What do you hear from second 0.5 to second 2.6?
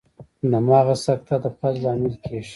د مغز سکته فلج لامل کیږي